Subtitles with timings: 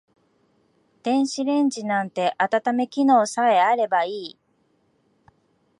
[1.03, 4.39] 電子レンジなんて温め機能さえあればいい